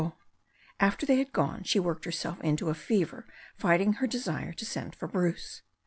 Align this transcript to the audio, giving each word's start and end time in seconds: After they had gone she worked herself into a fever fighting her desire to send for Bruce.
After 0.79 1.05
they 1.05 1.17
had 1.17 1.31
gone 1.31 1.61
she 1.61 1.79
worked 1.79 2.05
herself 2.05 2.41
into 2.41 2.71
a 2.71 2.73
fever 2.73 3.27
fighting 3.55 3.93
her 4.01 4.07
desire 4.07 4.51
to 4.51 4.65
send 4.65 4.95
for 4.95 5.07
Bruce. 5.07 5.61